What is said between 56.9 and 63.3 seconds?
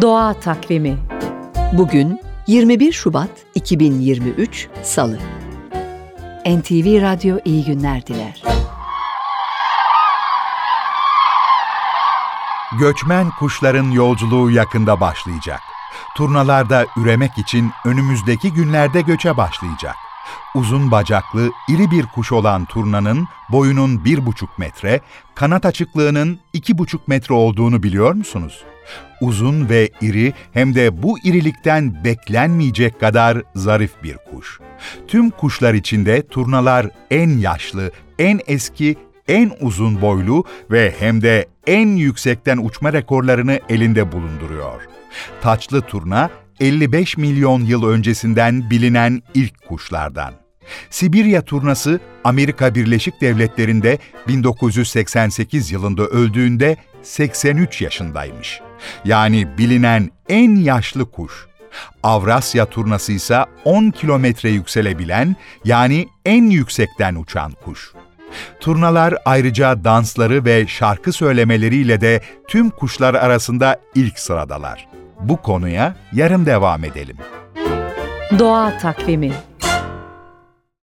83 yaşındaymış. Yani bilinen en yaşlı kuş. Avrasya turnası